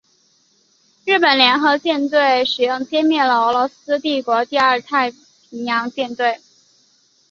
[1.05, 6.41] 日本联合舰队使用歼灭了俄罗斯帝国第二太平洋舰队。